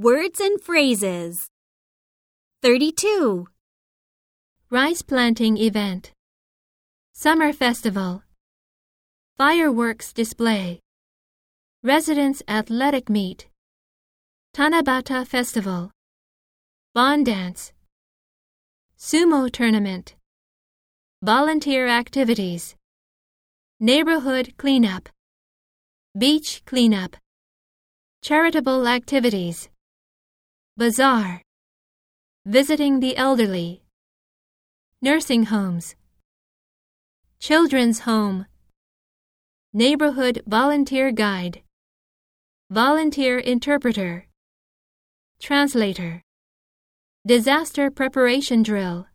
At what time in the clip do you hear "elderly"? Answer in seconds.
33.16-33.82